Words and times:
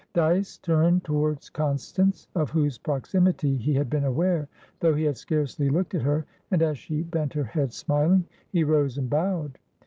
Dyce 0.15 0.57
turned 0.57 1.03
towards 1.03 1.51
Constance, 1.51 2.27
of 2.33 2.49
whose 2.49 2.79
proximity 2.79 3.55
he 3.55 3.75
had 3.75 3.87
been 3.87 4.05
aware, 4.05 4.47
though 4.79 4.95
he 4.95 5.03
had 5.03 5.15
scarcely 5.15 5.69
looked 5.69 5.93
at 5.93 6.01
her, 6.01 6.25
and, 6.49 6.63
as 6.63 6.79
she 6.79 7.03
bent 7.03 7.33
her 7.33 7.43
head 7.43 7.71
smiling, 7.71 8.25
he 8.51 8.63
rose 8.63 8.97
and 8.97 9.11
bowed. 9.11 9.59